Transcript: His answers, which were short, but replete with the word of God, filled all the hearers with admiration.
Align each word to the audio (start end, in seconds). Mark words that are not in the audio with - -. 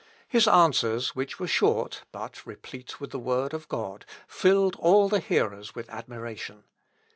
His 0.27 0.47
answers, 0.47 1.09
which 1.15 1.39
were 1.39 1.45
short, 1.45 2.05
but 2.11 2.43
replete 2.43 2.99
with 2.99 3.11
the 3.11 3.19
word 3.19 3.53
of 3.53 3.67
God, 3.67 4.03
filled 4.27 4.75
all 4.79 5.07
the 5.09 5.19
hearers 5.19 5.75
with 5.75 5.87
admiration. 5.91 6.63